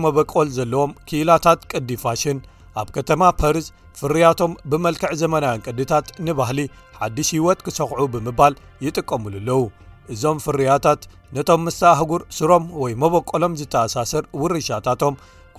[0.02, 2.40] መበቆል ዘለዎም ክኢላታት ቅዲ ፋሽን
[2.80, 3.68] ኣብ ከተማ ፓርዝ
[4.00, 6.58] ፍርያቶም ብመልክዕ ዘመናያን ቅዲታት ንባህሊ
[7.00, 8.56] ሓድሽ ህይወት ክሰቅዑ ብምባል
[8.86, 9.60] ይጥቀሙሉ ኣለዉ
[10.12, 11.02] እዞም ፍርያታት
[11.36, 15.14] ነቶም ምስተኣህጉር ስሮም ወይ መበቀሎም ዝተኣሳሰር ውርሻታቶም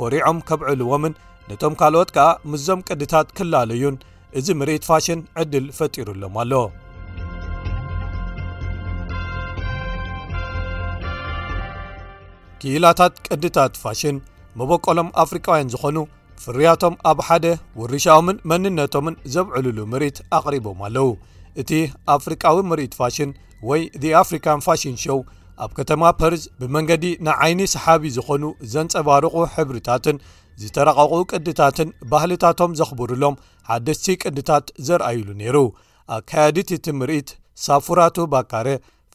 [0.05, 1.13] ኰሪዖም ከብዕልዎምን
[1.49, 3.95] ነቶም ካልኦት ከዓ ምስዞም ቅዲታት ክላለዩን
[4.39, 6.53] እዚ ምርኢት ፋሽን ዕድል ፈጢሩሎም ኣሎ
[12.61, 14.17] ክኢላታት ቅዲታት ፋሽን
[14.59, 15.97] መበቀሎም አፍሪቃውያን ዝኾኑ
[16.43, 17.45] ፍርያቶም ኣብ ሓደ
[17.79, 21.09] ውርሻኦምን መንነቶምን ዘብዕልሉ ምርኢት ኣቕሪቦም ኣለዉ
[21.61, 21.71] እቲ
[22.15, 23.31] ኣፍሪካዊ ምርኢት ፋሽን
[23.69, 23.81] ወይ
[24.21, 25.19] ኣፍሪካን ፋሽን ሾው
[25.63, 30.17] ኣብ ከተማ ፐርዝ ብመንገዲ ንዓይኒ ሰሓቢ ዝኾኑ ዘንፀባርቑ ሕብርታትን
[30.61, 35.57] ዝተረቐቑ ቅድታትን ባህልታቶም ዘኽብሩሎም ሓደስቲ ቅድታት ዘርኣይኢሉ ነይሩ
[36.17, 37.29] ኣከያዲት እቲ ምርኢት
[37.65, 38.67] ሳፉራቱ ባካሬ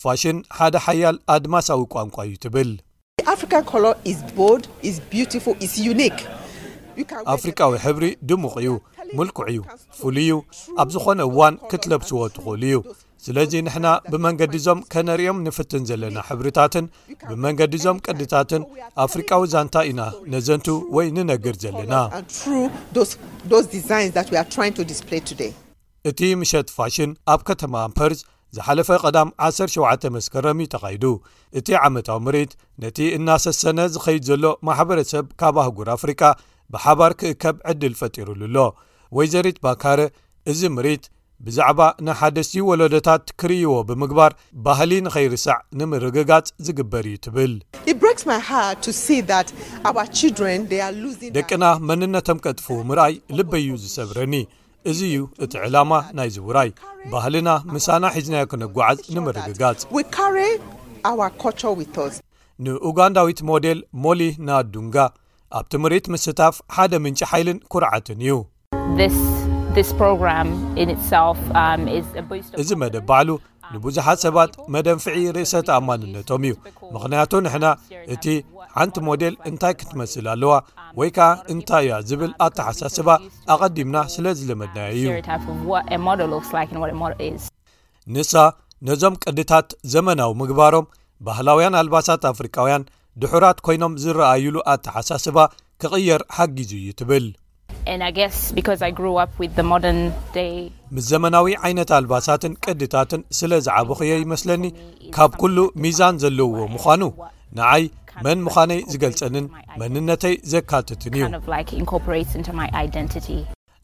[0.03, 2.71] ፋሽን ሓደ ሓያል ኣድማሳዊ ቋንቋ እዩ ትብል
[7.35, 8.69] ኣፍሪቃዊ ሕብሪ ድሙቕ እዩ
[9.19, 9.61] ሙልኩዕ እዩ
[9.99, 10.33] ፍሉይዩ
[10.83, 12.77] ኣብ ዝኾነ እዋን ክትለብስዎ ትኽእሉ እዩ
[13.27, 16.85] ስለዚ ንሕና ብመንገዲ እዞም ከነርኦም ንፍትን ዘለና ሕብሪታትን
[17.29, 18.63] ብመንገዲ እዞም ቀዲታትን
[19.05, 20.01] ኣፍሪቃዊ ዛንታ ኢና
[20.33, 21.95] ነዘንቱ ወይ ንነግር ዘለና
[26.11, 28.21] እቲ ምሸት ፋሽን ኣብ ከተማ ፐርዝ
[28.57, 31.05] ዝሓለፈ ቐዳም 17 መስከረም እዩ ተኻይዱ
[31.59, 36.21] እቲ ዓመታዊ ምሬት ነቲ እናሰሰነ ዝኸይድ ዘሎ ማሕበረሰብ ካብ ኣህጉር ኣፍሪቃ
[36.75, 38.57] ብሓባር ክእከብ ዕድል ፈጢሩሉ ኣሎ
[39.17, 40.01] ወይ ዘሪት ባካረ
[40.53, 41.05] እዚ ምርኢት
[41.45, 44.33] ብዛዕባ ንሓደስቲ ወለዶታት ክርይዎ ብምግባር
[44.65, 47.53] ባህሊ ንኸይርስዕ ንምርግጋጽ ዝግበር እዩ ትብል
[51.37, 54.35] ደቅና መንነቶም ቀጥፉ ምርኣይ ልበዩ ዝሰብረኒ
[54.93, 56.71] እዚ እዩ እቲ ዕላማ ናይ ዝውራይ
[57.15, 59.81] ባህሊና ምሳና ሒዝናዮ ክነጓዓዝ ንምርግጋጽ
[62.67, 64.97] ንኡጋንዳዊት ሞዴል ሞሊ ናኣዱንጋ
[65.57, 69.15] ኣብ ትምህሪት ምስታፍ ሓደ ምንጪ ሓይልን ኩርዓትን እዩ um,
[72.63, 73.29] እዚ መደብ ባዕሉ
[73.75, 76.55] ንብዙሓት ሰባት መደንፍዒ ርእሰ ተኣማንነቶም እዩ
[76.97, 77.67] ምክንያቱ ንሕና
[78.17, 78.25] እቲ
[78.77, 80.53] ሓንቲ ሞዴል እንታይ ክትመስል ኣለዋ
[81.01, 83.09] ወይ ከዓ እንታይ እያ ዝብል ኣተሓሳስባ
[83.55, 85.17] ኣቐዲምና ስለ ዝለመድናየ እዩ
[88.17, 88.35] ንሳ
[88.89, 90.87] ነዞም ቅዲታት ዘመናዊ ምግባሮም
[91.27, 92.83] ባህላውያን ኣልባሳት ኣፍሪካውያን
[93.23, 95.39] ድሑራት ኮይኖም ዝረኣዩሉ ኣተሓሳስባ
[95.83, 97.27] ክቕየር ሓጊዙ እዩ ትብል
[100.95, 104.65] ምስ ዘመናዊ ዓይነት ኣልባሳትን ቅዲታትን ስለ ዝዓቦ ኽየ ይመስለኒ
[105.17, 107.03] ካብ ኩሉ ሚዛን ዘለውዎ ምዃኑ
[107.59, 107.85] ንዓይ
[108.25, 109.47] መን ምዃነይ ዝገልጸንን
[109.81, 111.27] መንነተይ ዘካትትን እዩ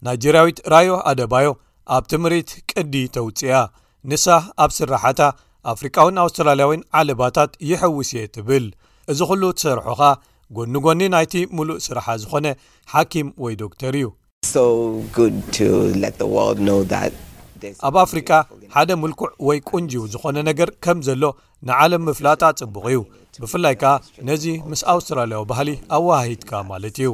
[0.06, 1.48] ናይጀርያዊት ራዮ ኣደባዮ
[1.96, 3.52] ኣብ ትምህሪት ቅዲ ተውፅኣ
[4.10, 4.26] ንሳ
[4.64, 5.20] ኣብ ስራሓታ
[5.72, 8.64] ኣፍሪካዊን ኣውስትራልያዊን ዓለባታት ይሐውስ እየ ትብል
[9.12, 10.02] እዚ ኩሉ ትሰርሑ ኸ
[10.56, 12.46] ጎኒ ጎኒ ናይቲ ሙሉእ ስራሓ ዝኾነ
[12.92, 14.06] ሓኪም ወይ ዶክተር እዩ
[17.88, 18.30] ኣብ ኣፍሪካ
[18.74, 21.22] ሓደ ምልኩዕ ወይ ቁንጂው ዝኾነ ነገር ከም ዘሎ
[21.70, 23.00] ንዓለም ምፍላጣ ጽቡቕ እዩ
[23.44, 23.92] ብፍላይ ከኣ
[24.28, 27.10] ነዚ ምስ ኣውስትራልያዊ ባህሊ ኣዋሃሂድካ ማለት እዩ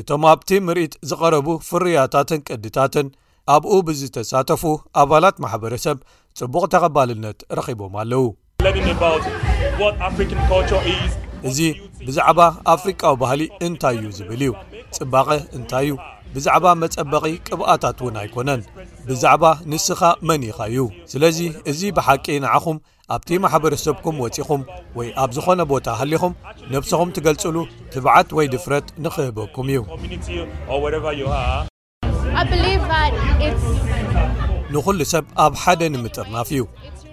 [0.00, 3.08] እቶም ኣብቲ ምርኢት ዝቐረቡ ፍርያታትን ቅድታትን
[3.56, 4.62] ኣብኡ ብዝተሳተፉ
[5.02, 5.98] ኣባላት ማሕበረሰብ
[6.40, 8.22] ጽቡቕ ተቐባልነት ረኺቦም ኣለዉ
[11.50, 11.60] እዚ
[12.06, 12.40] ብዛዕባ
[12.74, 14.50] ኣፍሪቃዊ ባህሊ እንታይ እዩ ዝብል እዩ
[14.96, 15.28] ፅባቐ
[15.58, 15.94] እንታይ እዩ
[16.34, 18.60] ብዛዕባ መጸበቒ ቅብኣታት ውን ኣይኮነን
[19.08, 20.78] ብዛዕባ ንስኻ መን ኢኻ እዩ
[21.12, 21.38] ስለዚ
[21.72, 22.78] እዚ ብሓቂ ንዓኹም
[23.16, 24.62] ኣብቲ ማሕበረሰብኩም ወፂኹም
[24.98, 26.34] ወይ ኣብ ዝኾነ ቦታ ሃሊኹም
[26.74, 27.56] ነብሲኹም ትገልፅሉ
[27.96, 29.80] ትባዓት ወይ ድፍረት ንኽህበኩም እዩ
[34.74, 36.62] ንኹሉ ሰብ ኣብ ሓደ ንምጥርናፍ እዩ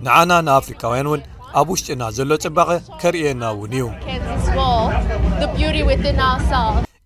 [0.05, 1.21] ንዓና ንኣፍሪካውያን እውን
[1.59, 2.69] ኣብ ውሽጢና ዘሎ ጽበቐ
[3.01, 3.87] ከርእየና ውን እዩ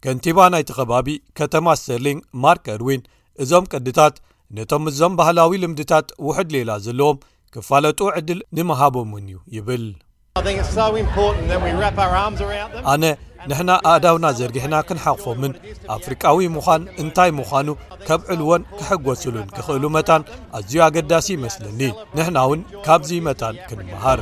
[0.04, 1.08] ከንቲባ ናይቲ ኸባቢ
[1.40, 3.02] ከተማ ስተርሊንግ ማርክ አድዊን
[3.44, 4.16] እዞም ቅዲታት
[4.58, 7.22] ነቶም እዞም ባህላዊ ልምድታት ውሑድ ሌላ ዘለዎም
[7.54, 9.94] ክፋለጡኡ ዕድል ንምሃቦም ውን እዩ ይብልነ
[13.50, 15.54] ንሕና ኣእዳውና ዘርጊሕና ክንሓቕፎምን
[15.96, 17.70] ኣፍሪቃዊ ምዃን እንታይ ምዃኑ
[18.08, 20.22] ከብ ዕል ዎን ክሕጐስሉን ክኽእሉ መታን
[20.58, 21.82] ኣዝዩ ኣገዳሲ ይመስልኒ
[22.18, 24.22] ንሕና እውን ካብዙይ መታን ክንምሃር